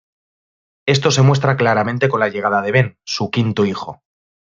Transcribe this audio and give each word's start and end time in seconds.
Esto 0.87 1.11
se 1.11 1.21
muestra 1.21 1.57
claramente 1.57 2.09
con 2.09 2.21
la 2.21 2.29
llegada 2.29 2.63
de 2.63 2.71
Ben, 2.71 2.97
su 3.03 3.29
quinto 3.29 3.67
hijo. 3.67 4.01